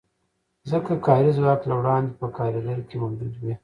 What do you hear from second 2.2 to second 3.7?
کارګر کې موجود وي